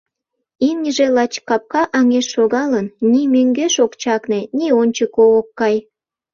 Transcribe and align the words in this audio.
Имньыже 0.67 1.05
лач 1.15 1.33
капка 1.47 1.83
аҥеш 1.97 2.25
шогалын, 2.33 2.87
ни 3.11 3.21
мӧҥгеш 3.33 3.75
ок 3.85 3.93
чакне, 4.01 4.41
ни 4.57 4.67
ончыко 4.81 5.23
ок 5.39 5.47
кай. 5.59 5.75